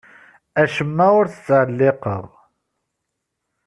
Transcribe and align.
Acemma 0.61 1.07
ur 1.19 1.25
t-ttɛelliqeɣ. 1.29 2.25